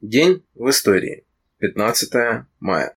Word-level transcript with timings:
День 0.00 0.44
в 0.54 0.68
истории. 0.68 1.24
15 1.58 2.46
мая. 2.60 2.96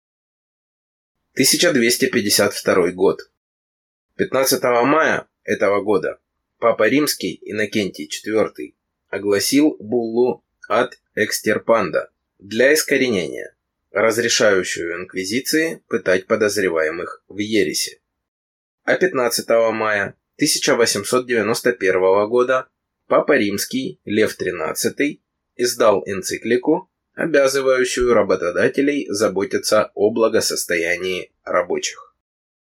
1252 1.32 2.90
год. 2.92 3.30
15 4.16 4.62
мая 4.62 5.26
этого 5.42 5.82
года 5.82 6.18
Папа 6.58 6.88
Римский 6.88 7.38
Иннокентий 7.42 8.08
IV 8.08 8.74
огласил 9.08 9.76
буллу 9.80 10.44
от 10.68 10.98
экстерпанда 11.14 12.10
для 12.38 12.72
искоренения, 12.72 13.54
разрешающую 13.90 15.02
инквизиции 15.02 15.82
пытать 15.88 16.26
подозреваемых 16.26 17.24
в 17.28 17.38
ересе. 17.38 18.00
А 18.84 18.96
15 18.96 19.48
мая 19.72 20.16
1891 20.36 22.28
года 22.28 22.68
Папа 23.08 23.36
Римский 23.36 24.00
Лев 24.04 24.38
XIII 24.40 25.20
издал 25.56 26.02
энциклику 26.06 26.90
обязывающую 27.14 28.12
работодателей 28.12 29.06
заботиться 29.08 29.90
о 29.94 30.10
благосостоянии 30.10 31.32
рабочих. 31.44 32.14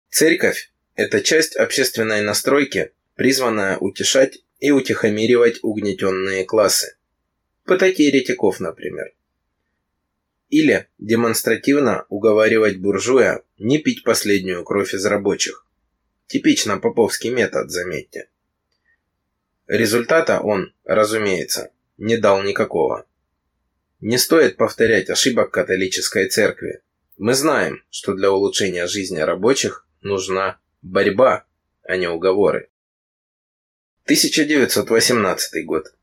Церковь– 0.10 0.72
это 0.96 1.22
часть 1.22 1.56
общественной 1.56 2.22
настройки, 2.22 2.94
призванная 3.16 3.78
утешать 3.78 4.40
и 4.60 4.72
утихомиривать 4.72 5.60
угнетенные 5.62 6.46
классы. 6.46 6.98
Пытать 7.66 8.00
еретиков, 8.00 8.60
например. 8.60 9.14
Или 10.50 10.88
демонстративно 10.98 12.06
уговаривать 12.10 12.78
буржуя 12.78 13.44
не 13.60 13.78
пить 13.78 14.04
последнюю 14.04 14.64
кровь 14.64 14.94
из 14.94 15.06
рабочих. 15.06 15.68
Типично 16.28 16.80
поповский 16.80 17.30
метод, 17.30 17.70
заметьте. 17.70 18.30
Результата 19.68 20.40
он, 20.40 20.74
разумеется, 20.84 21.72
не 22.00 22.18
дал 22.18 22.42
никакого. 22.42 23.06
Не 24.00 24.18
стоит 24.18 24.56
повторять 24.56 25.10
ошибок 25.10 25.52
католической 25.52 26.28
церкви. 26.30 26.82
Мы 27.18 27.34
знаем, 27.34 27.84
что 27.90 28.14
для 28.14 28.32
улучшения 28.32 28.88
жизни 28.88 29.20
рабочих 29.20 29.86
нужна 30.02 30.60
борьба, 30.82 31.46
а 31.84 31.98
не 31.98 32.08
уговоры. 32.08 32.70
1918 34.06 35.66
год. 35.66 35.94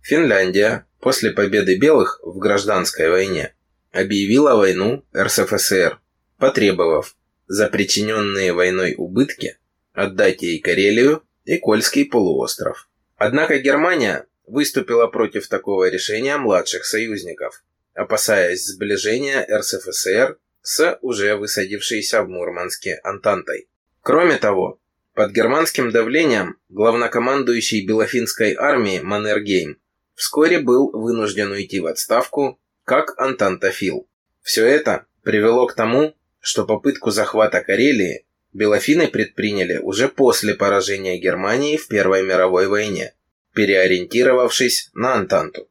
Финляндия 0.00 0.86
после 1.00 1.30
победы 1.32 1.76
белых 1.76 2.20
в 2.22 2.38
гражданской 2.38 3.10
войне 3.10 3.54
объявила 3.92 4.54
войну 4.54 5.04
РСФСР, 5.14 6.00
потребовав 6.38 7.14
за 7.46 7.68
причиненные 7.68 8.54
войной 8.54 8.94
убытки 8.96 9.58
отдать 9.92 10.42
ей 10.42 10.60
Карелию 10.60 11.22
и 11.44 11.58
Кольский 11.58 12.06
полуостров. 12.06 12.88
Однако 13.16 13.58
Германия 13.58 14.26
выступила 14.48 15.06
против 15.06 15.48
такого 15.48 15.88
решения 15.88 16.36
младших 16.36 16.84
союзников, 16.84 17.62
опасаясь 17.94 18.64
сближения 18.64 19.46
РСФСР 19.50 20.38
с 20.62 20.98
уже 21.02 21.36
высадившейся 21.36 22.22
в 22.22 22.28
Мурманске 22.28 23.00
Антантой. 23.02 23.68
Кроме 24.02 24.36
того, 24.36 24.80
под 25.14 25.32
германским 25.32 25.90
давлением 25.90 26.56
главнокомандующий 26.68 27.86
Белофинской 27.86 28.54
армии 28.54 29.00
Маннергейм 29.00 29.78
вскоре 30.14 30.60
был 30.60 30.90
вынужден 30.92 31.50
уйти 31.50 31.80
в 31.80 31.86
отставку 31.86 32.60
как 32.84 33.18
антантофил. 33.18 34.08
Все 34.42 34.64
это 34.64 35.06
привело 35.22 35.66
к 35.66 35.74
тому, 35.74 36.14
что 36.40 36.64
попытку 36.64 37.10
захвата 37.10 37.60
Карелии 37.60 38.24
Белофины 38.52 39.08
предприняли 39.08 39.78
уже 39.78 40.08
после 40.08 40.54
поражения 40.54 41.18
Германии 41.18 41.76
в 41.76 41.86
Первой 41.88 42.22
мировой 42.22 42.66
войне 42.66 43.14
переориентировавшись 43.54 44.90
на 44.94 45.14
Антанту. 45.14 45.68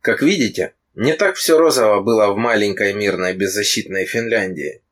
Как 0.00 0.22
видите, 0.22 0.74
не 0.94 1.14
так 1.14 1.36
все 1.36 1.58
розово 1.58 2.00
было 2.00 2.32
в 2.32 2.36
маленькой 2.36 2.92
мирной 2.92 3.34
беззащитной 3.34 4.06
Финляндии. 4.06 4.82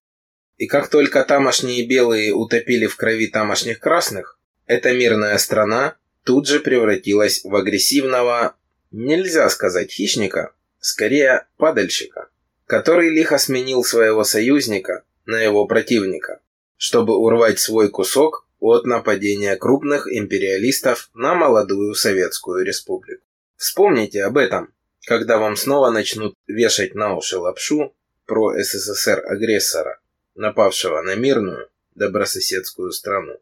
И 0.56 0.66
как 0.66 0.88
только 0.88 1.24
тамошние 1.24 1.86
белые 1.86 2.32
утопили 2.34 2.86
в 2.86 2.96
крови 2.96 3.28
тамошних 3.28 3.80
красных, 3.80 4.38
эта 4.66 4.92
мирная 4.92 5.36
страна 5.38 5.96
тут 6.24 6.46
же 6.46 6.60
превратилась 6.60 7.44
в 7.44 7.54
агрессивного, 7.54 8.56
нельзя 8.90 9.48
сказать 9.48 9.90
хищника, 9.90 10.52
скорее 10.80 11.46
падальщика, 11.56 12.28
который 12.66 13.10
лихо 13.10 13.38
сменил 13.38 13.84
своего 13.84 14.24
союзника 14.24 15.04
на 15.26 15.40
его 15.40 15.66
противника, 15.66 16.40
чтобы 16.76 17.16
урвать 17.16 17.58
свой 17.58 17.88
кусок 17.88 18.46
от 18.62 18.86
нападения 18.86 19.56
крупных 19.56 20.06
империалистов 20.06 21.10
на 21.14 21.34
молодую 21.34 21.94
Советскую 21.94 22.64
Республику. 22.64 23.24
Вспомните 23.56 24.22
об 24.22 24.38
этом, 24.38 24.72
когда 25.04 25.38
вам 25.38 25.56
снова 25.56 25.90
начнут 25.90 26.36
вешать 26.46 26.94
на 26.94 27.16
уши 27.16 27.38
лапшу 27.38 27.92
про 28.24 28.54
СССР-агрессора, 28.54 30.00
напавшего 30.36 31.02
на 31.02 31.16
мирную, 31.16 31.70
добрососедскую 31.96 32.92
страну. 32.92 33.36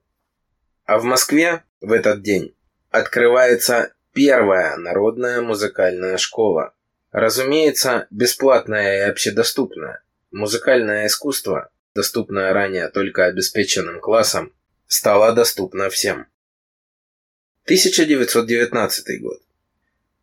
А 0.87 0.99
в 0.99 1.05
Москве 1.05 1.65
в 1.83 1.93
этот 1.93 2.23
день 2.23 2.57
открывается 2.89 3.93
первая 4.15 4.79
народная 4.79 5.43
музыкальная 5.43 6.17
школа. 6.17 6.73
Разумеется, 7.13 8.07
бесплатная 8.11 9.01
и 9.01 9.11
общедоступная. 9.11 10.03
Музыкальное 10.31 11.07
искусство, 11.07 11.69
доступное 11.95 12.55
ранее 12.55 12.89
только 12.89 13.27
обеспеченным 13.27 14.01
классам, 14.01 14.55
стала 14.91 15.33
доступна 15.33 15.89
всем. 15.89 16.27
1919 17.65 19.23
год. 19.23 19.41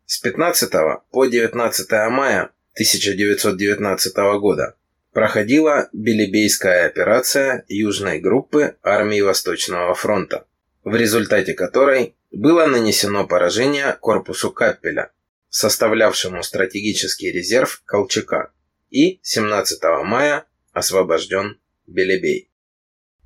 С 0.04 0.18
15 0.18 0.70
по 1.10 1.24
19 1.24 1.90
мая 2.10 2.50
1919 2.74 4.16
года 4.38 4.76
проходила 5.12 5.88
Белебейская 5.94 6.84
операция 6.84 7.64
Южной 7.68 8.20
группы 8.20 8.76
армии 8.82 9.22
Восточного 9.22 9.94
фронта, 9.94 10.46
в 10.84 10.94
результате 10.94 11.54
которой 11.54 12.14
было 12.30 12.66
нанесено 12.66 13.26
поражение 13.26 13.96
корпусу 13.98 14.50
Каппеля, 14.50 15.12
составлявшему 15.48 16.42
стратегический 16.42 17.32
резерв 17.32 17.80
Колчака, 17.86 18.52
и 18.90 19.18
17 19.22 19.82
мая 20.04 20.44
освобожден 20.72 21.58
Белебей. 21.86 22.50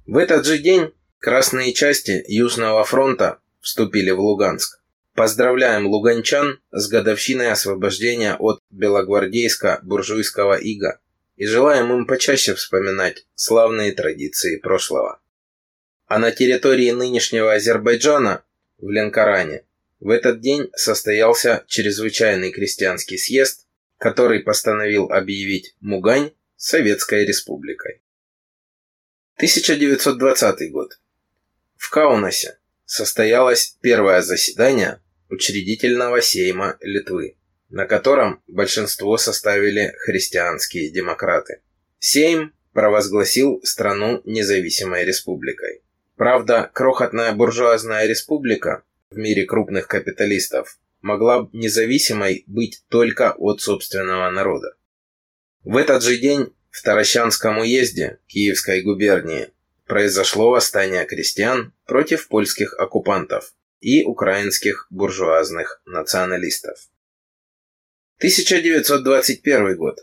В 0.06 0.16
этот 0.18 0.46
же 0.46 0.58
день 0.58 0.92
Красные 1.22 1.72
части 1.72 2.24
Южного 2.26 2.82
фронта 2.82 3.38
вступили 3.60 4.10
в 4.10 4.18
Луганск. 4.18 4.82
Поздравляем 5.14 5.86
луганчан 5.86 6.58
с 6.72 6.88
годовщиной 6.88 7.52
освобождения 7.52 8.34
от 8.34 8.58
белогвардейско-буржуйского 8.72 10.58
ига 10.58 10.98
и 11.36 11.46
желаем 11.46 11.92
им 11.92 12.08
почаще 12.08 12.56
вспоминать 12.56 13.24
славные 13.36 13.92
традиции 13.92 14.56
прошлого. 14.56 15.20
А 16.06 16.18
на 16.18 16.32
территории 16.32 16.90
нынешнего 16.90 17.54
Азербайджана, 17.54 18.42
в 18.78 18.90
Ленкоране, 18.90 19.64
в 20.00 20.10
этот 20.10 20.40
день 20.40 20.70
состоялся 20.74 21.62
чрезвычайный 21.68 22.50
крестьянский 22.50 23.16
съезд, 23.16 23.68
который 23.96 24.40
постановил 24.40 25.04
объявить 25.12 25.76
Мугань 25.80 26.32
Советской 26.56 27.24
Республикой. 27.24 28.02
1920 29.36 30.72
год. 30.72 30.98
В 31.82 31.90
Каунасе 31.90 32.58
состоялось 32.84 33.76
первое 33.80 34.22
заседание 34.22 35.00
учредительного 35.28 36.22
сейма 36.22 36.78
Литвы, 36.80 37.36
на 37.70 37.86
котором 37.86 38.40
большинство 38.46 39.16
составили 39.18 39.92
христианские 39.98 40.92
демократы. 40.92 41.60
Сейм 41.98 42.54
провозгласил 42.72 43.60
страну 43.64 44.22
независимой 44.24 45.04
республикой. 45.04 45.82
Правда, 46.16 46.70
крохотная 46.72 47.32
буржуазная 47.32 48.06
республика 48.06 48.84
в 49.10 49.16
мире 49.16 49.44
крупных 49.44 49.88
капиталистов 49.88 50.78
могла 51.00 51.50
независимой 51.52 52.44
быть 52.46 52.84
только 52.90 53.32
от 53.32 53.60
собственного 53.60 54.30
народа. 54.30 54.76
В 55.64 55.76
этот 55.76 56.04
же 56.04 56.16
день 56.16 56.54
в 56.70 56.80
Таращанском 56.80 57.58
уезде 57.58 58.20
Киевской 58.28 58.82
губернии 58.82 59.50
произошло 59.92 60.48
восстание 60.48 61.04
крестьян 61.04 61.74
против 61.84 62.28
польских 62.28 62.72
оккупантов 62.78 63.52
и 63.82 64.04
украинских 64.04 64.86
буржуазных 64.88 65.82
националистов. 65.84 66.78
1921 68.16 69.76
год. 69.76 69.98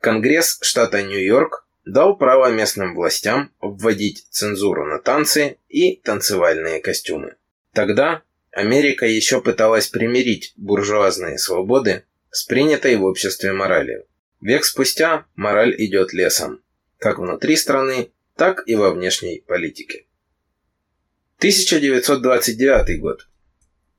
Конгресс 0.00 0.58
штата 0.60 1.04
Нью-Йорк 1.04 1.68
дал 1.84 2.16
право 2.16 2.50
местным 2.50 2.96
властям 2.96 3.52
вводить 3.60 4.26
цензуру 4.30 4.84
на 4.86 4.98
танцы 4.98 5.58
и 5.68 5.94
танцевальные 5.98 6.80
костюмы. 6.80 7.36
Тогда 7.72 8.24
Америка 8.50 9.06
еще 9.06 9.40
пыталась 9.40 9.86
примирить 9.86 10.52
буржуазные 10.56 11.38
свободы 11.38 12.02
с 12.32 12.44
принятой 12.44 12.96
в 12.96 13.04
обществе 13.04 13.52
моралью. 13.52 14.04
Век 14.40 14.64
спустя 14.64 15.26
мораль 15.36 15.76
идет 15.78 16.12
лесом, 16.12 16.60
как 16.98 17.20
внутри 17.20 17.54
страны, 17.54 18.10
так 18.36 18.62
и 18.66 18.74
во 18.74 18.92
внешней 18.92 19.40
политике. 19.40 20.06
1929 21.38 23.00
год. 23.00 23.28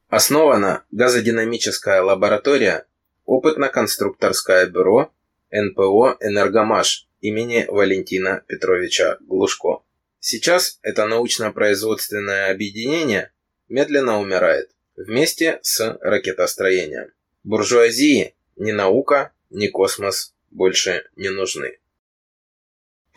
Основана 0.10 0.86
газодинамическая 0.92 2.02
лаборатория 2.02 2.86
опытно-конструкторское 3.26 4.68
бюро 4.68 5.12
НПО 5.52 6.18
«Энергомаш» 6.22 7.08
имени 7.20 7.66
Валентина 7.68 8.44
Петровича 8.48 9.18
Глушко. 9.22 9.84
Сейчас 10.20 10.80
это 10.82 11.08
научно-производственное 11.08 12.52
объединение 12.52 13.32
медленно 13.68 14.20
умирает 14.20 14.70
вместе 14.96 15.60
с 15.62 15.98
ракетостроением. 16.02 17.12
Буржуазии 17.44 18.36
ни 18.56 18.72
наука, 18.72 19.34
ни 19.50 19.68
космос 19.68 20.36
больше 20.52 21.06
не 21.16 21.30
нужны. 21.30 21.80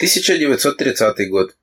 1930 0.00 1.29
год. 1.29 1.56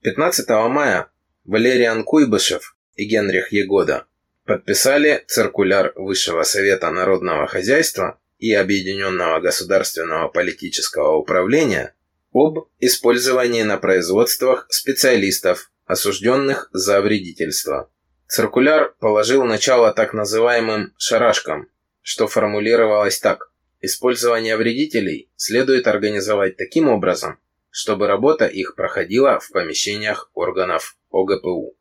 15 0.00 0.48
мая 0.70 1.10
Валериан 1.44 2.04
Куйбышев 2.04 2.74
и 2.94 3.04
Генрих 3.04 3.52
Егода 3.52 4.06
подписали 4.46 5.24
циркуляр 5.26 5.92
Высшего 5.94 6.42
Совета 6.42 6.90
Народного 6.90 7.46
Хозяйства 7.46 8.18
и 8.38 8.54
Объединенного 8.54 9.40
Государственного 9.40 10.28
Политического 10.28 11.18
Управления 11.18 11.94
об 12.32 12.66
использовании 12.78 13.62
на 13.62 13.76
производствах 13.76 14.66
специалистов, 14.70 15.70
осужденных 15.84 16.70
за 16.72 17.02
вредительство. 17.02 17.90
Циркуляр 18.26 18.94
положил 19.00 19.44
начало 19.44 19.92
так 19.92 20.14
называемым 20.14 20.94
«шарашкам», 20.96 21.68
что 22.00 22.26
формулировалось 22.26 23.20
так. 23.20 23.52
Использование 23.82 24.56
вредителей 24.56 25.30
следует 25.36 25.86
организовать 25.86 26.56
таким 26.56 26.88
образом, 26.88 27.38
чтобы 27.70 28.06
работа 28.06 28.46
их 28.46 28.74
проходила 28.74 29.38
в 29.40 29.50
помещениях 29.50 30.30
органов 30.34 30.96
ОГПУ. 31.10 31.76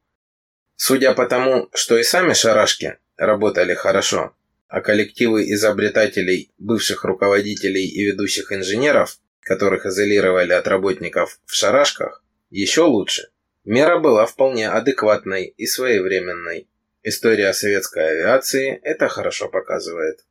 Судя 0.76 1.14
по 1.14 1.26
тому, 1.26 1.70
что 1.74 1.98
и 1.98 2.04
сами 2.04 2.34
шарашки 2.34 2.98
работали 3.18 3.74
хорошо, 3.74 4.34
а 4.68 4.82
коллективы 4.82 5.52
изобретателей, 5.52 6.52
бывших 6.58 7.04
руководителей 7.04 7.86
и 7.88 8.04
ведущих 8.06 8.52
инженеров, 8.52 9.20
которых 9.42 9.86
изолировали 9.86 10.54
от 10.54 10.68
работников 10.68 11.40
в 11.46 11.54
шарашках, 11.54 12.24
еще 12.50 12.84
лучше. 12.84 13.30
Мера 13.66 14.00
была 14.00 14.26
вполне 14.26 14.70
адекватной 14.70 15.46
и 15.46 15.66
своевременной. 15.66 16.70
История 17.04 17.54
советской 17.54 18.12
авиации 18.12 18.80
это 18.84 19.08
хорошо 19.08 19.50
показывает. 19.50 20.26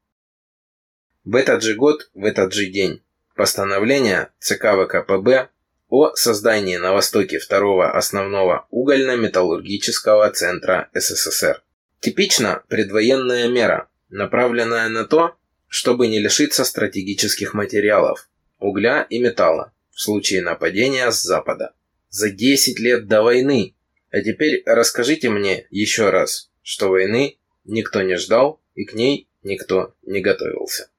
В 1.25 1.35
этот 1.35 1.63
же 1.63 1.75
год, 1.75 2.11
в 2.15 2.25
этот 2.25 2.53
же 2.53 2.67
день, 2.67 3.03
постановление 3.39 4.31
ЦК 4.41 4.75
ВКПБ 4.75 5.51
о 5.89 6.13
создании 6.17 6.77
на 6.77 6.93
востоке 6.93 7.39
второго 7.39 7.97
основного 7.97 8.67
угольно-металлургического 8.71 10.29
центра 10.33 10.91
СССР. 10.93 11.63
Типично 12.01 12.65
предвоенная 12.69 13.47
мера, 13.47 13.89
направленная 14.09 14.89
на 14.89 15.05
то, 15.05 15.37
чтобы 15.69 16.09
не 16.09 16.19
лишиться 16.19 16.65
стратегических 16.65 17.55
материалов, 17.55 18.29
угля 18.59 19.07
и 19.09 19.21
металла, 19.21 19.73
в 19.93 20.01
случае 20.01 20.43
нападения 20.43 21.09
с 21.09 21.23
запада. 21.23 21.75
За 22.09 22.31
10 22.31 22.81
лет 22.81 23.07
до 23.07 23.23
войны. 23.23 23.77
А 24.11 24.21
теперь 24.21 24.65
расскажите 24.67 25.31
мне 25.31 25.69
еще 25.71 26.11
раз, 26.11 26.51
что 26.61 26.89
войны 26.89 27.39
никто 27.65 28.03
не 28.03 28.17
ждал 28.17 28.61
и 28.75 28.85
к 28.85 28.95
ней 28.95 29.29
никто 29.45 29.95
не 30.03 30.21
готовился. 30.21 30.91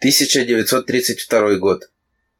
1932 0.00 1.56
год. 1.56 1.90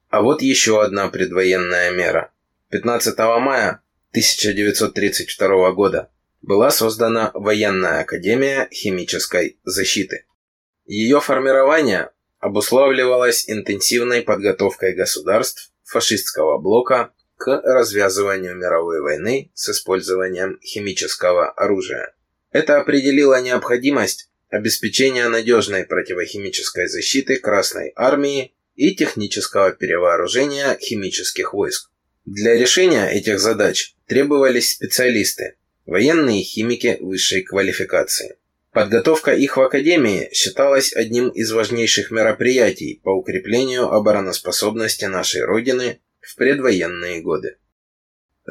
А 0.08 0.22
вот 0.22 0.40
еще 0.40 0.82
одна 0.82 1.08
предвоенная 1.08 1.90
мера. 1.90 2.32
15 2.70 3.18
мая 3.18 3.82
1932 4.12 5.72
года 5.72 6.10
была 6.40 6.70
создана 6.70 7.30
Военная 7.34 8.00
Академия 8.00 8.66
Химической 8.72 9.58
Защиты. 9.62 10.24
Ее 10.86 11.20
формирование 11.20 12.08
обуславливалось 12.38 13.44
интенсивной 13.50 14.22
подготовкой 14.22 14.94
государств 14.94 15.70
фашистского 15.84 16.56
блока 16.56 17.12
к 17.36 17.60
развязыванию 17.62 18.56
мировой 18.56 19.02
войны 19.02 19.50
с 19.52 19.68
использованием 19.68 20.58
химического 20.62 21.50
оружия. 21.50 22.14
Это 22.52 22.80
определило 22.80 23.38
необходимость 23.42 24.29
обеспечения 24.50 25.28
надежной 25.28 25.84
противохимической 25.84 26.88
защиты 26.88 27.38
Красной 27.38 27.92
Армии 27.96 28.52
и 28.76 28.94
технического 28.94 29.72
перевооружения 29.72 30.76
химических 30.80 31.54
войск. 31.54 31.90
Для 32.26 32.54
решения 32.54 33.08
этих 33.08 33.40
задач 33.40 33.94
требовались 34.06 34.72
специалисты, 34.72 35.56
военные 35.86 36.42
химики 36.42 36.98
высшей 37.00 37.42
квалификации. 37.42 38.36
Подготовка 38.72 39.32
их 39.32 39.56
в 39.56 39.62
Академии 39.62 40.28
считалась 40.32 40.94
одним 40.94 41.28
из 41.30 41.50
важнейших 41.50 42.10
мероприятий 42.10 43.00
по 43.02 43.10
укреплению 43.10 43.90
обороноспособности 43.90 45.06
нашей 45.06 45.42
Родины 45.42 46.00
в 46.20 46.36
предвоенные 46.36 47.20
годы. 47.20 47.56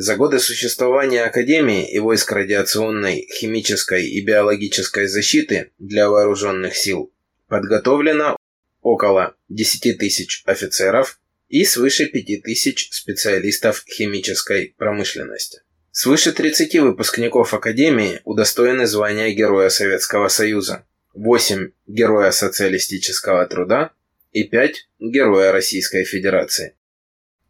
За 0.02 0.16
годы 0.16 0.40
существования 0.40 1.26
Академии 1.26 1.92
и 1.92 2.00
войск 2.00 2.32
радиационной, 2.32 3.28
химической 3.34 4.08
и 4.08 4.26
биологической 4.26 5.08
защиты 5.08 5.74
для 5.78 6.10
вооруженных 6.10 6.78
сил 6.78 7.12
подготовлено 7.50 8.38
около 8.82 9.36
10 9.50 9.98
тысяч 9.98 10.42
офицеров 10.46 11.20
и 11.50 11.66
свыше 11.66 12.06
5 12.06 12.44
тысяч 12.44 12.88
специалистов 12.94 13.84
химической 13.86 14.74
промышленности. 14.78 15.64
Свыше 15.92 16.32
30 16.32 16.76
выпускников 16.80 17.54
Академии 17.54 18.22
удостоены 18.24 18.88
звания 18.88 19.34
Героя 19.34 19.68
Советского 19.68 20.30
Союза, 20.30 20.86
8– 21.14 21.72
Героя 21.88 22.32
Социалистического 22.32 23.46
Труда 23.48 23.92
и 24.32 24.46
5– 24.46 24.88
Героя 25.00 25.52
Российской 25.52 26.06
Федерации. 26.06 26.78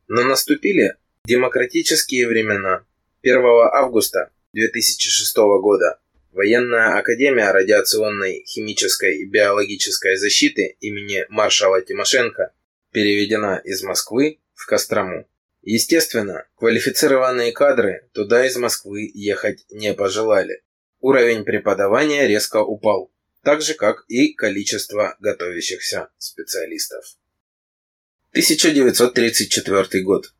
Но 0.07 0.23
наступили 0.23 0.95
демократические 1.29 2.27
времена. 2.27 2.83
1 3.21 3.37
августа 3.71 4.31
2006 4.53 5.37
года 5.61 5.99
Военная 6.31 6.97
академия 6.97 7.51
радиационной, 7.51 8.43
химической 8.47 9.19
и 9.19 9.25
биологической 9.25 10.17
защиты 10.17 10.75
имени 10.79 11.25
маршала 11.29 11.83
Тимошенко 11.83 12.51
переведена 12.91 13.61
из 13.63 13.83
Москвы 13.83 14.39
в 14.55 14.65
Кострому. 14.65 15.27
Естественно, 15.61 16.47
квалифицированные 16.55 17.51
кадры 17.51 18.09
туда 18.13 18.47
из 18.47 18.57
Москвы 18.57 19.11
ехать 19.13 19.65
не 19.69 19.93
пожелали. 19.93 20.63
Уровень 20.99 21.43
преподавания 21.43 22.27
резко 22.27 22.63
упал, 22.63 23.11
так 23.43 23.61
же 23.61 23.75
как 23.75 24.03
и 24.07 24.33
количество 24.33 25.15
готовящихся 25.19 26.09
специалистов. 26.17 27.05
1934 28.31 30.03
год. 30.03 30.33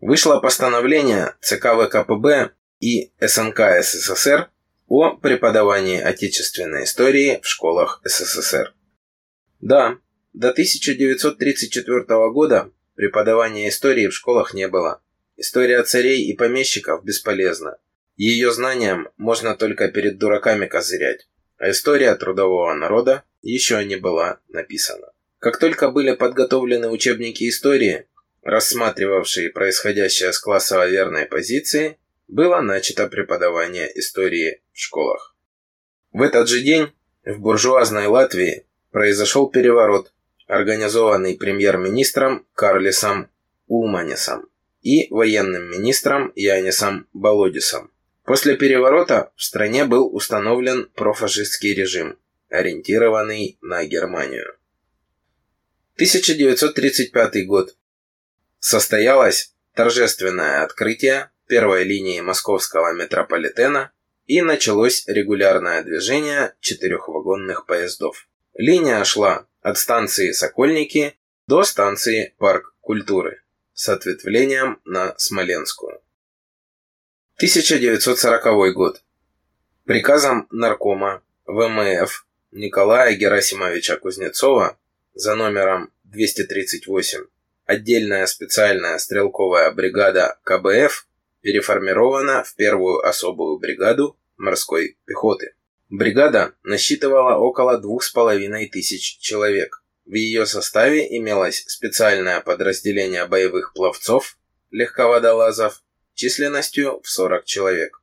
Вышло 0.00 0.40
постановление 0.40 1.34
ЦК 1.40 1.74
ВКПБ 1.74 2.50
и 2.80 3.12
СНК 3.20 3.82
СССР 3.82 4.50
о 4.86 5.16
преподавании 5.16 6.00
отечественной 6.00 6.84
истории 6.84 7.40
в 7.42 7.46
школах 7.46 8.00
СССР. 8.04 8.74
Да, 9.60 9.98
до 10.32 10.50
1934 10.50 12.30
года 12.30 12.70
преподавания 12.94 13.68
истории 13.68 14.08
в 14.08 14.14
школах 14.14 14.52
не 14.52 14.68
было. 14.68 15.00
История 15.36 15.82
царей 15.82 16.26
и 16.26 16.36
помещиков 16.36 17.04
бесполезна. 17.04 17.78
Ее 18.16 18.52
знаниям 18.52 19.08
можно 19.16 19.56
только 19.56 19.88
перед 19.88 20.18
дураками 20.18 20.66
козырять, 20.66 21.28
а 21.56 21.70
история 21.70 22.14
трудового 22.14 22.72
народа 22.74 23.24
еще 23.42 23.84
не 23.84 23.96
была 23.96 24.40
написана. 24.48 25.12
Как 25.38 25.58
только 25.58 25.90
были 25.90 26.14
подготовлены 26.14 26.88
учебники 26.88 27.48
истории, 27.48 28.06
рассматривавшие 28.44 29.50
происходящее 29.50 30.32
с 30.32 30.38
классово 30.38 30.88
верной 30.88 31.26
позиции, 31.26 31.98
было 32.28 32.60
начато 32.60 33.08
преподавание 33.08 33.90
истории 33.98 34.62
в 34.72 34.78
школах. 34.78 35.34
В 36.12 36.22
этот 36.22 36.48
же 36.48 36.60
день 36.60 36.92
в 37.24 37.40
буржуазной 37.40 38.06
Латвии 38.06 38.66
произошел 38.92 39.50
переворот, 39.50 40.12
организованный 40.46 41.36
премьер-министром 41.36 42.46
Карлисом 42.54 43.30
Улманисом 43.66 44.48
и 44.82 45.08
военным 45.10 45.70
министром 45.70 46.32
Янисом 46.36 47.08
Болодисом. 47.14 47.90
После 48.24 48.56
переворота 48.56 49.32
в 49.36 49.42
стране 49.42 49.84
был 49.84 50.14
установлен 50.14 50.90
профашистский 50.94 51.74
режим, 51.74 52.18
ориентированный 52.50 53.58
на 53.62 53.84
Германию. 53.84 54.54
1935 55.96 57.46
год. 57.46 57.76
Состоялось 58.66 59.52
торжественное 59.74 60.62
открытие 60.64 61.30
первой 61.46 61.84
линии 61.84 62.22
московского 62.22 62.94
метрополитена 62.94 63.92
и 64.24 64.40
началось 64.40 65.06
регулярное 65.06 65.82
движение 65.82 66.54
четырехвагонных 66.60 67.66
поездов. 67.66 68.26
Линия 68.54 69.04
шла 69.04 69.46
от 69.60 69.76
станции 69.76 70.32
Сокольники 70.32 71.14
до 71.46 71.62
станции 71.62 72.34
Парк 72.38 72.74
культуры 72.80 73.42
с 73.74 73.90
ответвлением 73.90 74.80
на 74.86 75.14
Смоленскую. 75.18 76.00
1940 77.36 78.72
год. 78.72 79.02
Приказом 79.84 80.48
наркома 80.50 81.22
ВМФ 81.44 82.26
Николая 82.50 83.14
Герасимовича 83.14 83.98
Кузнецова 83.98 84.78
за 85.12 85.34
номером 85.34 85.92
238 86.04 87.26
отдельная 87.66 88.26
специальная 88.26 88.98
стрелковая 88.98 89.70
бригада 89.72 90.38
КБФ 90.44 91.06
переформирована 91.40 92.44
в 92.44 92.54
первую 92.56 93.06
особую 93.06 93.58
бригаду 93.58 94.18
морской 94.36 94.98
пехоты. 95.04 95.54
Бригада 95.90 96.54
насчитывала 96.62 97.36
около 97.36 97.78
двух 97.78 98.02
с 98.02 98.10
половиной 98.10 98.68
тысяч 98.68 99.18
человек. 99.18 99.82
В 100.06 100.14
ее 100.14 100.46
составе 100.46 101.06
имелось 101.16 101.64
специальное 101.66 102.40
подразделение 102.40 103.26
боевых 103.26 103.72
пловцов, 103.74 104.38
легководолазов, 104.70 105.82
численностью 106.14 107.00
в 107.02 107.08
40 107.08 107.44
человек. 107.44 108.00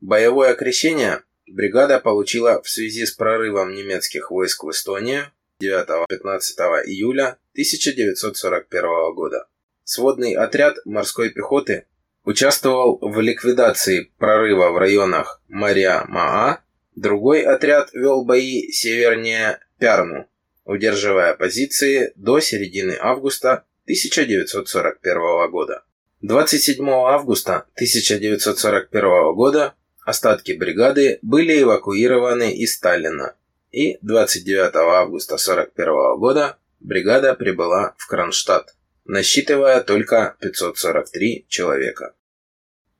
Боевое 0.00 0.52
окрещение 0.52 1.22
бригада 1.46 2.00
получила 2.00 2.62
в 2.62 2.68
связи 2.68 3.04
с 3.04 3.12
прорывом 3.12 3.74
немецких 3.74 4.30
войск 4.30 4.64
в 4.64 4.70
Эстонию 4.70 5.30
9-15 5.60 6.86
июля 6.86 7.38
1941 7.52 9.14
года. 9.14 9.46
Сводный 9.84 10.34
отряд 10.34 10.76
морской 10.84 11.30
пехоты 11.30 11.86
участвовал 12.24 12.98
в 13.00 13.20
ликвидации 13.20 14.12
прорыва 14.18 14.70
в 14.70 14.78
районах 14.78 15.42
Мария-Маа, 15.48 16.62
другой 16.96 17.42
отряд 17.42 17.92
вел 17.92 18.24
бои 18.24 18.70
севернее 18.70 19.58
Пярну 19.78 20.30
удерживая 20.70 21.34
позиции 21.34 22.12
до 22.14 22.38
середины 22.38 22.96
августа 23.00 23.64
1941 23.84 25.50
года. 25.50 25.82
27 26.20 26.88
августа 26.88 27.66
1941 27.74 29.34
года 29.34 29.74
остатки 30.04 30.52
бригады 30.52 31.18
были 31.22 31.62
эвакуированы 31.62 32.52
из 32.54 32.74
Сталина, 32.74 33.34
и 33.72 33.98
29 34.02 34.74
августа 34.74 35.34
1941 35.34 36.18
года 36.18 36.58
бригада 36.80 37.34
прибыла 37.34 37.94
в 37.98 38.06
Кронштадт, 38.06 38.74
насчитывая 39.04 39.80
только 39.80 40.36
543 40.40 41.46
человека. 41.48 42.14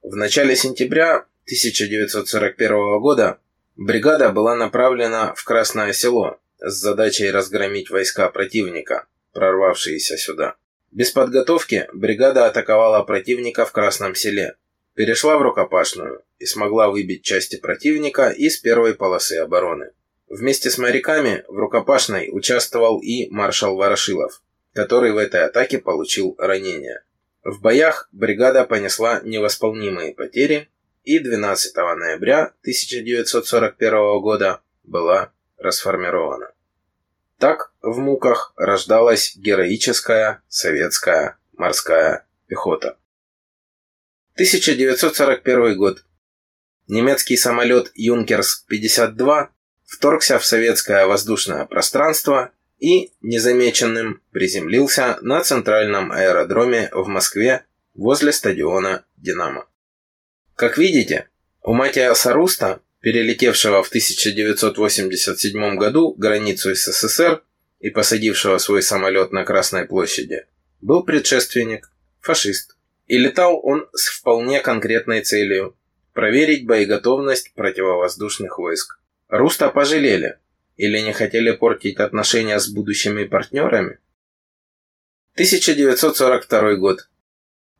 В 0.02 0.16
начале 0.16 0.56
сентября 0.56 1.26
1941 1.46 3.00
года 3.00 3.38
бригада 3.76 4.30
была 4.30 4.54
направлена 4.56 5.34
в 5.34 5.44
Красное 5.44 5.92
Село, 5.92 6.38
с 6.60 6.74
задачей 6.74 7.30
разгромить 7.30 7.90
войска 7.90 8.28
противника, 8.28 9.06
прорвавшиеся 9.32 10.16
сюда. 10.16 10.56
Без 10.90 11.10
подготовки 11.10 11.88
бригада 11.92 12.46
атаковала 12.46 13.02
противника 13.02 13.64
в 13.64 13.72
Красном 13.72 14.14
селе, 14.14 14.56
перешла 14.94 15.38
в 15.38 15.42
рукопашную 15.42 16.22
и 16.38 16.46
смогла 16.46 16.90
выбить 16.90 17.22
части 17.22 17.56
противника 17.56 18.30
из 18.30 18.58
первой 18.58 18.94
полосы 18.94 19.38
обороны. 19.38 19.90
Вместе 20.30 20.70
с 20.70 20.78
моряками 20.78 21.44
в 21.48 21.56
рукопашной 21.56 22.28
участвовал 22.30 23.00
и 23.00 23.28
маршал 23.30 23.74
Ворошилов, 23.74 24.40
который 24.72 25.10
в 25.10 25.16
этой 25.16 25.42
атаке 25.42 25.78
получил 25.78 26.36
ранение. 26.38 27.02
В 27.42 27.60
боях 27.60 28.08
бригада 28.12 28.64
понесла 28.64 29.20
невосполнимые 29.24 30.14
потери 30.14 30.70
и 31.02 31.18
12 31.18 31.74
ноября 31.74 32.54
1941 32.60 34.20
года 34.20 34.60
была 34.84 35.32
расформирована. 35.58 36.52
Так 37.38 37.72
в 37.82 37.98
муках 37.98 38.52
рождалась 38.54 39.34
героическая 39.36 40.42
советская 40.46 41.38
морская 41.54 42.24
пехота. 42.46 42.96
1941 44.34 45.76
год. 45.76 46.04
Немецкий 46.86 47.36
самолет 47.36 47.90
«Юнкерс-52» 47.96 49.48
вторгся 49.90 50.38
в 50.38 50.46
советское 50.46 51.04
воздушное 51.04 51.66
пространство 51.66 52.52
и 52.78 53.10
незамеченным 53.22 54.22
приземлился 54.30 55.18
на 55.20 55.42
центральном 55.42 56.12
аэродроме 56.12 56.90
в 56.92 57.08
Москве 57.08 57.64
возле 57.94 58.32
стадиона 58.32 59.04
«Динамо». 59.16 59.66
Как 60.54 60.78
видите, 60.78 61.28
у 61.62 61.74
Матиаса 61.74 62.32
Руста 62.32 62.80
перелетевшего 63.00 63.82
в 63.82 63.88
1987 63.88 65.76
году 65.76 66.14
границу 66.16 66.72
СССР 66.72 67.42
и 67.80 67.90
посадившего 67.90 68.58
свой 68.58 68.82
самолет 68.82 69.32
на 69.32 69.44
Красной 69.44 69.86
площади, 69.86 70.46
был 70.80 71.02
предшественник, 71.02 71.90
фашист. 72.20 72.76
И 73.06 73.18
летал 73.18 73.58
он 73.60 73.88
с 73.92 74.06
вполне 74.06 74.60
конкретной 74.60 75.22
целью– 75.22 75.76
проверить 76.12 76.64
боеготовность 76.64 77.54
противовоздушных 77.54 78.58
войск. 78.58 78.99
Руста 79.30 79.68
пожалели 79.68 80.38
или 80.76 80.98
не 80.98 81.12
хотели 81.12 81.52
портить 81.52 81.98
отношения 81.98 82.58
с 82.58 82.68
будущими 82.68 83.22
партнерами? 83.22 84.00
1942 85.34 86.74
год. 86.74 87.08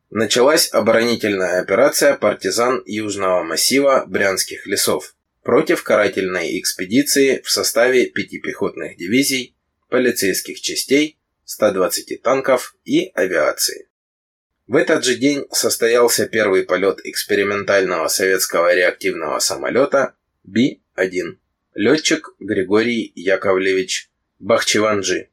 Началась 0.09 0.73
оборонительная 0.73 1.61
операция 1.61 2.15
партизан 2.15 2.81
Южного 2.85 3.43
массива 3.43 4.05
Брянских 4.07 4.65
лесов 4.65 5.13
против 5.43 5.83
карательной 5.83 6.57
экспедиции 6.57 7.41
в 7.43 7.51
составе 7.51 8.05
пяти 8.05 8.39
пехотных 8.39 8.95
дивизий, 8.95 9.53
полицейских 9.89 10.61
частей, 10.61 11.19
120 11.43 12.21
танков 12.21 12.77
и 12.85 13.11
авиации. 13.13 13.89
В 14.67 14.77
этот 14.77 15.03
же 15.03 15.15
день 15.15 15.45
состоялся 15.51 16.27
первый 16.27 16.63
полет 16.63 17.01
экспериментального 17.03 18.07
советского 18.07 18.73
реактивного 18.73 19.39
самолета 19.39 20.15
Би-1. 20.45 21.40
Летчик 21.73 22.35
Григорий 22.39 23.13
Яковлевич 23.15 24.09
Бахчеванджи. 24.39 25.29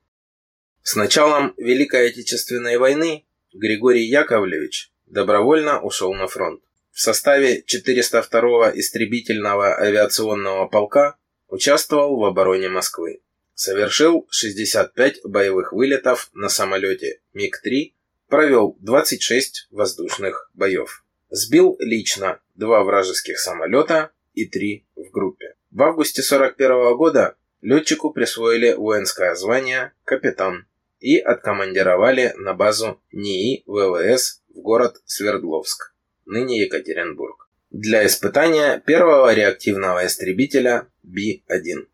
С 0.83 0.95
началом 0.95 1.53
Великой 1.57 2.11
Отечественной 2.11 2.79
войны 2.79 3.27
Григорий 3.53 4.05
Яковлевич 4.05 4.93
добровольно 5.07 5.83
ушел 5.83 6.15
на 6.15 6.29
фронт. 6.29 6.63
В 6.93 7.01
составе 7.01 7.65
402-го 7.67 8.71
истребительного 8.79 9.81
авиационного 9.81 10.69
полка 10.69 11.17
участвовал 11.49 12.17
в 12.17 12.25
обороне 12.25 12.69
Москвы. 12.69 13.21
Совершил 13.55 14.29
65 14.31 15.25
боевых 15.25 15.73
вылетов 15.73 16.31
на 16.35 16.49
самолете 16.49 17.21
МиГ-3, 17.35 17.95
провел 18.29 18.77
26 18.79 19.67
воздушных 19.73 20.53
боев. 20.55 21.05
Сбил 21.31 21.75
лично 21.81 22.39
два 22.55 22.85
вражеских 22.85 23.41
самолета 23.41 24.13
и 24.35 24.47
три 24.47 24.87
в 24.95 25.11
группе. 25.11 25.58
В 25.79 25.83
августе 25.85 26.23
41 26.23 26.97
года 26.97 27.37
летчику 27.61 28.13
присвоили 28.13 28.73
воинское 28.73 29.37
звание 29.37 29.93
«капитан» 30.03 30.67
и 30.99 31.21
откомандировали 31.21 32.33
на 32.37 32.53
базу 32.53 33.01
НИИ 33.13 33.63
ВВС 33.65 34.43
в 34.49 34.61
город 34.61 35.01
Свердловск, 35.05 35.95
ныне 36.27 36.63
Екатеринбург, 36.63 37.49
для 37.71 38.05
испытания 38.05 38.83
первого 38.85 39.33
реактивного 39.33 40.05
истребителя 40.05 40.89
Би-1. 41.05 41.87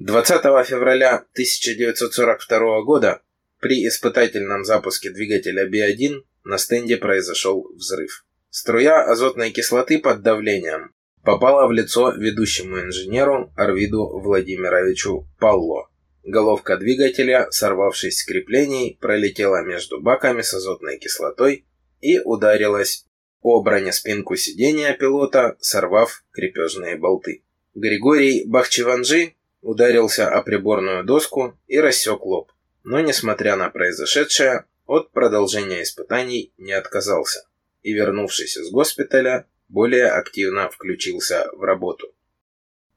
20 0.00 0.66
февраля 0.66 1.14
1942 1.34 2.82
года 2.82 3.22
при 3.60 3.86
испытательном 3.86 4.64
запуске 4.64 5.10
двигателя 5.10 5.64
Би-1 5.68 6.24
на 6.42 6.58
стенде 6.58 6.96
произошел 6.96 7.70
взрыв. 7.72 8.26
Струя 8.50 9.04
азотной 9.04 9.52
кислоты 9.52 10.00
под 10.00 10.22
давлением 10.22 10.95
попала 11.26 11.66
в 11.66 11.72
лицо 11.72 12.12
ведущему 12.12 12.78
инженеру 12.78 13.52
Арвиду 13.56 14.20
Владимировичу 14.20 15.26
Палло. 15.40 15.88
Головка 16.22 16.76
двигателя, 16.76 17.48
сорвавшись 17.50 18.20
с 18.20 18.24
креплений, 18.24 18.96
пролетела 19.00 19.64
между 19.64 20.00
баками 20.00 20.42
с 20.42 20.54
азотной 20.54 20.98
кислотой 20.98 21.66
и 22.00 22.20
ударилась 22.20 23.06
о 23.42 23.60
бронеспинку 23.60 24.36
сидения 24.36 24.92
пилота, 24.94 25.56
сорвав 25.58 26.22
крепежные 26.30 26.96
болты. 26.96 27.42
Григорий 27.74 28.44
Бахчеванжи 28.46 29.34
ударился 29.62 30.28
о 30.28 30.42
приборную 30.42 31.02
доску 31.02 31.58
и 31.66 31.78
рассек 31.78 32.24
лоб, 32.24 32.52
но, 32.84 33.00
несмотря 33.00 33.56
на 33.56 33.68
произошедшее, 33.68 34.64
от 34.86 35.10
продолжения 35.10 35.82
испытаний 35.82 36.52
не 36.56 36.72
отказался 36.72 37.48
и, 37.82 37.92
вернувшись 37.92 38.56
из 38.56 38.70
госпиталя, 38.70 39.46
более 39.68 40.08
активно 40.08 40.68
включился 40.68 41.48
в 41.52 41.62
работу. 41.62 42.12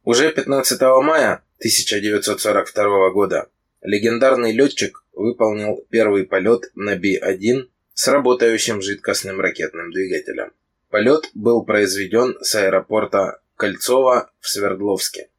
Уже 0.03 0.31
15 0.31 0.81
мая 1.03 1.43
1942 1.59 3.09
года 3.11 3.49
легендарный 3.81 4.51
летчик 4.51 5.03
выполнил 5.13 5.85
первый 5.89 6.25
полет 6.25 6.71
на 6.75 6.95
Би-1 6.95 7.69
с 7.93 8.07
работающим 8.07 8.81
жидкостным 8.81 9.39
ракетным 9.39 9.91
двигателем. 9.91 10.53
Полет 10.89 11.29
был 11.33 11.63
произведен 11.63 12.37
с 12.41 12.55
аэропорта 12.55 13.41
Кольцово 13.55 14.31
в 14.39 14.47
Свердловске. 14.47 15.29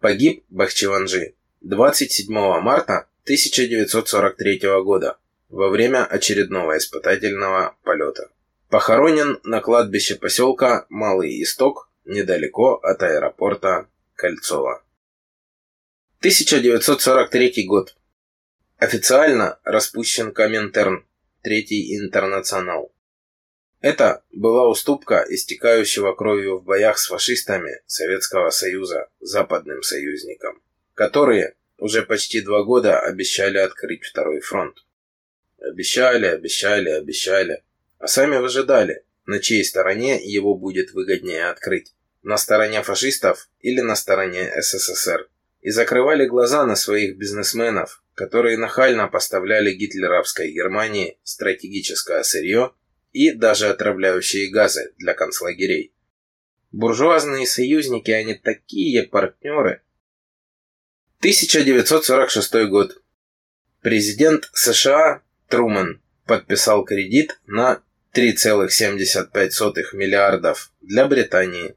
Погиб 0.00 0.44
Бахчеванжи 0.48 1.34
27 1.60 2.32
марта 2.60 3.06
1943 3.24 4.60
года 4.82 5.18
во 5.48 5.68
время 5.68 6.04
очередного 6.04 6.76
испытательного 6.76 7.76
полета. 7.84 8.30
Похоронен 8.74 9.38
на 9.44 9.60
кладбище 9.60 10.16
поселка 10.16 10.84
Малый 10.88 11.40
Исток 11.44 11.92
недалеко 12.04 12.74
от 12.82 13.04
аэропорта 13.04 13.86
Кольцово. 14.16 14.82
1943 16.18 17.66
год. 17.68 17.96
Официально 18.78 19.60
распущен 19.62 20.32
Коминтерн, 20.32 21.06
Третий 21.44 21.96
интернационал. 21.96 22.92
Это 23.80 24.24
была 24.32 24.68
уступка 24.68 25.24
истекающего 25.28 26.12
кровью 26.12 26.58
в 26.58 26.64
боях 26.64 26.98
с 26.98 27.06
фашистами 27.06 27.80
Советского 27.86 28.50
Союза 28.50 29.08
западным 29.20 29.84
союзникам, 29.84 30.60
которые 30.94 31.54
уже 31.78 32.02
почти 32.02 32.40
два 32.40 32.64
года 32.64 32.98
обещали 32.98 33.58
открыть 33.58 34.04
второй 34.04 34.40
фронт. 34.40 34.84
Обещали, 35.60 36.26
обещали, 36.26 36.88
обещали, 36.90 37.62
а 37.98 38.06
сами 38.06 38.36
выжидали, 38.36 39.04
на 39.26 39.40
чьей 39.40 39.64
стороне 39.64 40.20
его 40.22 40.54
будет 40.56 40.92
выгоднее 40.92 41.48
открыть, 41.48 41.94
на 42.22 42.36
стороне 42.36 42.82
фашистов 42.82 43.48
или 43.60 43.80
на 43.80 43.96
стороне 43.96 44.52
СССР, 44.60 45.28
и 45.60 45.70
закрывали 45.70 46.26
глаза 46.26 46.66
на 46.66 46.76
своих 46.76 47.16
бизнесменов, 47.16 48.02
которые 48.14 48.58
нахально 48.58 49.08
поставляли 49.08 49.72
гитлеровской 49.72 50.52
Германии 50.52 51.18
стратегическое 51.22 52.22
сырье 52.22 52.72
и 53.12 53.32
даже 53.32 53.68
отравляющие 53.68 54.50
газы 54.50 54.92
для 54.98 55.14
концлагерей. 55.14 55.94
Буржуазные 56.72 57.46
союзники, 57.46 58.10
они 58.10 58.34
такие 58.34 59.04
партнеры. 59.04 59.82
1946 61.20 62.68
год. 62.68 63.00
Президент 63.80 64.50
США 64.52 65.22
Трумэн 65.48 66.02
подписал 66.26 66.84
кредит 66.84 67.38
на 67.46 67.82
3,75 68.14 69.94
миллиардов 69.94 70.72
для 70.80 71.06
Британии. 71.06 71.76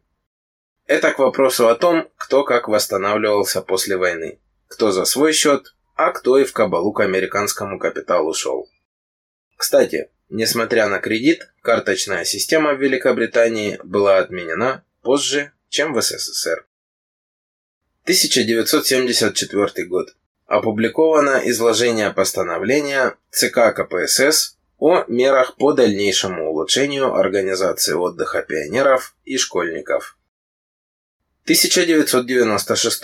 Это 0.86 1.12
к 1.12 1.20
вопросу 1.20 1.68
о 1.68 1.76
том, 1.76 2.10
кто 2.18 2.44
как 2.44 2.68
восстанавливался 2.68 3.62
после 3.62 3.98
войны. 3.98 4.40
Кто 4.68 4.92
за 4.92 5.06
свой 5.06 5.34
счет, 5.34 5.76
а 5.96 6.12
кто 6.12 6.38
и 6.38 6.44
в 6.44 6.54
кабалу 6.54 6.94
к 6.94 7.02
американскому 7.02 7.80
капиталу 7.80 8.34
шел. 8.34 8.70
Кстати, 9.58 10.10
несмотря 10.30 10.88
на 10.88 11.00
кредит, 11.00 11.52
карточная 11.62 12.24
система 12.24 12.74
в 12.74 12.82
Великобритании 12.82 13.80
была 13.84 14.20
отменена 14.20 14.84
позже, 15.02 15.52
чем 15.70 15.94
в 15.94 16.02
СССР. 16.02 16.68
1974 18.04 19.88
год. 19.88 20.16
Опубликовано 20.48 21.42
изложение 21.44 22.10
постановления 22.12 23.18
ЦК 23.32 23.76
КПСС 23.76 24.58
о 24.78 25.04
мерах 25.10 25.58
по 25.58 25.74
дальнейшему 25.74 26.50
улучшению 26.50 27.16
организации 27.16 27.92
отдыха 27.92 28.44
пионеров 28.44 29.14
и 29.26 29.38
школьников. 29.38 30.18
1996. 31.44 33.04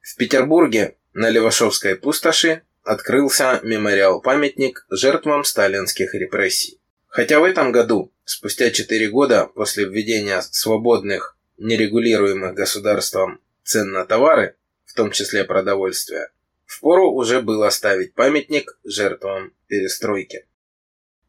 В 0.00 0.16
Петербурге 0.16 0.96
на 1.12 1.30
Левашовской 1.30 1.94
пустоши 1.94 2.62
открылся 2.82 3.60
мемориал-памятник 3.62 4.84
жертвам 4.90 5.44
сталинских 5.44 6.12
репрессий. 6.14 6.80
Хотя 7.06 7.38
в 7.38 7.44
этом 7.44 7.70
году, 7.70 8.12
спустя 8.24 8.70
4 8.70 9.08
года 9.10 9.46
после 9.46 9.84
введения 9.84 10.42
свободных, 10.42 11.36
нерегулируемых 11.56 12.54
государством 12.54 13.40
цен 13.62 13.92
на 13.92 14.04
товары, 14.04 14.56
в 14.86 14.94
том 14.94 15.12
числе 15.12 15.44
продовольствие, 15.44 16.30
впору 16.70 17.10
уже 17.10 17.42
было 17.42 17.68
ставить 17.70 18.14
памятник 18.14 18.78
жертвам 18.84 19.52
перестройки. 19.66 20.46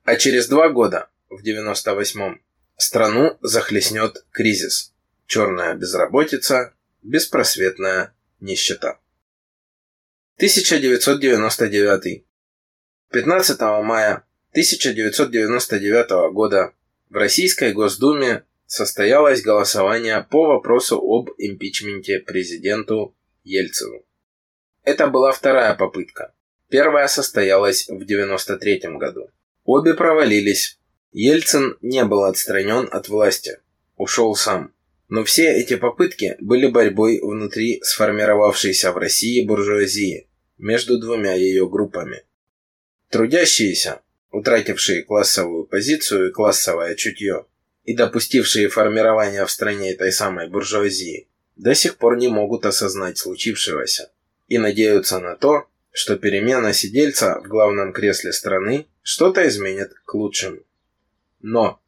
А 0.04 0.16
через 0.16 0.48
два 0.48 0.70
года, 0.70 1.10
в 1.30 1.44
98-м, 1.44 2.42
страну 2.78 3.38
захлестнет 3.42 4.24
кризис. 4.32 4.94
Черная 5.26 5.74
безработица, 5.74 6.76
беспросветная 7.02 8.14
нищета. 8.40 9.00
1999. 10.38 12.24
15 13.12 13.62
мая 13.84 14.24
1999 14.52 16.34
года 16.34 16.74
в 17.10 17.16
Российской 17.16 17.74
Госдуме 17.74 18.46
состоялось 18.68 19.42
голосование 19.42 20.26
по 20.30 20.46
вопросу 20.46 20.98
об 20.98 21.32
импичменте 21.40 22.20
президенту 22.20 23.16
Ельцину. 23.44 24.06
Это 24.84 25.08
была 25.08 25.32
вторая 25.32 25.76
попытка. 25.76 26.34
Первая 26.70 27.08
состоялась 27.08 27.84
в 27.84 28.02
1993 28.02 28.98
году. 28.98 29.30
Обе 29.64 29.94
провалились. 29.94 30.80
Ельцин 31.12 31.78
не 31.82 32.04
был 32.04 32.24
отстранен 32.24 32.88
от 32.92 33.08
власти. 33.08 33.60
Ушел 33.98 34.36
сам. 34.36 34.74
Но 35.08 35.24
все 35.24 35.52
эти 35.54 35.76
попытки 35.76 36.36
были 36.40 36.68
борьбой 36.68 37.20
внутри 37.22 37.80
сформировавшейся 37.84 38.92
в 38.92 38.98
России 38.98 39.46
буржуазии 39.46 40.28
между 40.58 40.98
двумя 41.00 41.34
ее 41.34 41.70
группами. 41.70 42.24
Трудящиеся, 43.10 44.02
утратившие 44.32 45.04
классовую 45.04 45.66
позицию 45.66 46.30
и 46.30 46.32
классовое 46.32 46.96
чутье, 46.96 47.46
и 47.84 47.94
допустившие 47.94 48.70
формирование 48.70 49.46
в 49.46 49.52
стране 49.52 49.92
этой 49.92 50.12
самой 50.12 50.50
буржуазии, 50.50 51.28
до 51.56 51.76
сих 51.76 51.98
пор 51.98 52.18
не 52.18 52.30
могут 52.30 52.66
осознать 52.66 53.18
случившегося 53.18 54.10
и 54.52 54.58
надеются 54.58 55.20
на 55.20 55.38
то, 55.38 55.70
что 55.92 56.18
перемена 56.18 56.74
сидельца 56.74 57.40
в 57.40 57.48
главном 57.48 57.94
кресле 57.94 58.34
страны 58.34 58.86
что-то 59.02 59.48
изменит 59.48 59.94
к 60.04 60.14
лучшему. 60.14 60.60
Но 61.40 61.80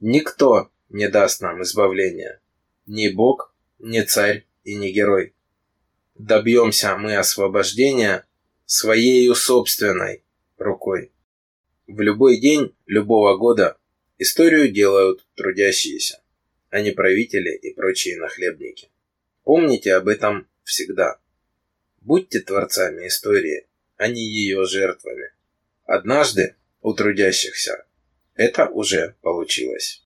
никто 0.00 0.68
не 0.88 1.08
даст 1.08 1.42
нам 1.42 1.62
избавления. 1.62 2.40
Ни 2.86 3.08
Бог, 3.08 3.54
ни 3.78 4.00
царь 4.00 4.46
и 4.64 4.74
ни 4.74 4.90
герой. 4.90 5.32
Добьемся 6.16 6.96
мы 6.96 7.14
освобождения 7.16 8.26
своею 8.64 9.36
собственной 9.36 10.24
рукой. 10.58 11.12
В 11.86 12.00
любой 12.00 12.40
день 12.40 12.74
любого 12.86 13.36
года 13.36 13.78
историю 14.18 14.72
делают 14.72 15.24
трудящиеся, 15.36 16.20
а 16.70 16.80
не 16.80 16.90
правители 16.90 17.56
и 17.56 17.72
прочие 17.72 18.18
нахлебники. 18.18 18.90
Помните 19.44 19.94
об 19.94 20.08
этом 20.08 20.48
всегда. 20.64 21.20
Будьте 22.06 22.38
творцами 22.38 23.08
истории, 23.08 23.66
а 23.96 24.06
не 24.06 24.22
ее 24.22 24.64
жертвами. 24.64 25.32
Однажды 25.86 26.54
у 26.80 26.94
трудящихся 26.94 27.84
это 28.36 28.68
уже 28.68 29.16
получилось. 29.22 30.05